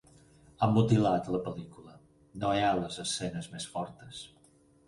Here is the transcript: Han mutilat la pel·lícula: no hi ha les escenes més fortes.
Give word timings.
Han 0.67 0.71
mutilat 0.77 1.29
la 1.35 1.41
pel·lícula: 1.49 1.93
no 2.45 2.57
hi 2.61 2.65
ha 2.65 2.73
les 2.81 2.99
escenes 3.07 3.51
més 3.55 3.69
fortes. 3.77 4.27